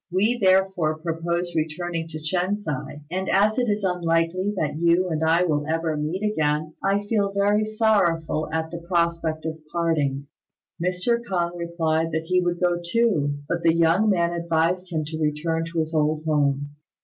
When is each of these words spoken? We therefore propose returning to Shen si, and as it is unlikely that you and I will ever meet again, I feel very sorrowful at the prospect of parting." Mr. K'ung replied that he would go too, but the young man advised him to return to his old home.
We 0.09 0.39
therefore 0.39 0.97
propose 0.97 1.53
returning 1.55 2.07
to 2.07 2.17
Shen 2.23 2.57
si, 2.57 2.71
and 3.11 3.29
as 3.29 3.59
it 3.59 3.69
is 3.69 3.83
unlikely 3.83 4.51
that 4.57 4.77
you 4.79 5.07
and 5.09 5.23
I 5.23 5.43
will 5.43 5.67
ever 5.67 5.95
meet 5.95 6.23
again, 6.23 6.73
I 6.83 7.05
feel 7.05 7.31
very 7.31 7.65
sorrowful 7.65 8.49
at 8.51 8.71
the 8.71 8.79
prospect 8.79 9.45
of 9.45 9.59
parting." 9.71 10.25
Mr. 10.83 11.21
K'ung 11.23 11.55
replied 11.55 12.11
that 12.13 12.23
he 12.23 12.41
would 12.41 12.59
go 12.59 12.79
too, 12.83 13.41
but 13.47 13.61
the 13.61 13.75
young 13.75 14.09
man 14.09 14.33
advised 14.33 14.91
him 14.91 15.05
to 15.05 15.21
return 15.21 15.65
to 15.71 15.77
his 15.79 15.93
old 15.93 16.23
home. 16.25 16.71